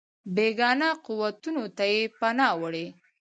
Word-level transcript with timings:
بېګانه 0.35 0.89
قوتونو 1.05 1.63
ته 1.77 1.83
یې 1.93 1.99
پناه 2.17 2.53
وړې. 2.59 2.85